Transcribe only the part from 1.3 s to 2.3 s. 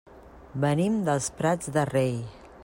Prats de Rei.